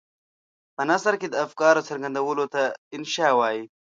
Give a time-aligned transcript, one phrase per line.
[0.75, 2.63] په نثر کې د افکارو څرګندولو ته
[2.95, 3.63] انشأ وايي.